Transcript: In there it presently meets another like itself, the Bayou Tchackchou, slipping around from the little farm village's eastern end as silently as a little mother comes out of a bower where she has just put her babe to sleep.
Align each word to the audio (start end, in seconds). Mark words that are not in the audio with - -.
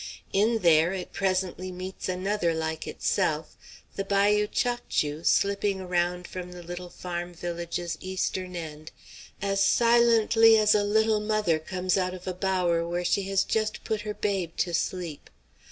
In 0.33 0.63
there 0.63 0.93
it 0.93 1.13
presently 1.13 1.71
meets 1.71 2.09
another 2.09 2.55
like 2.55 2.87
itself, 2.87 3.55
the 3.95 4.03
Bayou 4.03 4.47
Tchackchou, 4.47 5.23
slipping 5.23 5.79
around 5.79 6.25
from 6.27 6.53
the 6.53 6.63
little 6.63 6.89
farm 6.89 7.35
village's 7.35 7.99
eastern 8.01 8.55
end 8.55 8.89
as 9.43 9.61
silently 9.63 10.57
as 10.57 10.73
a 10.73 10.83
little 10.83 11.19
mother 11.19 11.59
comes 11.59 11.97
out 11.99 12.15
of 12.15 12.25
a 12.25 12.33
bower 12.33 12.83
where 12.87 13.05
she 13.05 13.29
has 13.29 13.43
just 13.43 13.83
put 13.83 14.01
her 14.01 14.15
babe 14.15 14.57
to 14.57 14.73
sleep. 14.73 15.29